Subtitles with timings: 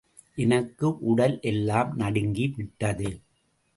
[0.35, 3.11] எனக்கு உடல் எல்லாம் நடுங்கிவிட்டது.